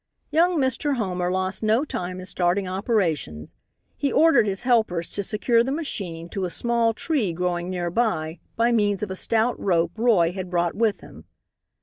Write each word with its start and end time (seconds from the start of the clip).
Young 0.31 0.57
Mr. 0.59 0.95
Homer 0.97 1.29
lost 1.31 1.61
no 1.61 1.85
time 1.85 2.19
in 2.19 2.25
starting 2.25 2.67
operations. 2.67 3.53
He 3.95 4.11
ordered 4.11 4.47
his 4.47 4.63
helpers 4.63 5.11
to 5.11 5.21
secure 5.21 5.63
the 5.63 5.71
machine 5.71 6.27
to 6.29 6.45
a 6.45 6.49
small 6.49 6.95
tree 6.95 7.33
growing 7.33 7.69
nearby 7.69 8.39
by 8.55 8.71
means 8.71 9.03
of 9.03 9.11
a 9.11 9.15
stout 9.15 9.59
rope 9.59 9.91
Roy 9.95 10.31
had 10.31 10.49
brought 10.49 10.73
with 10.73 11.01
him. 11.01 11.25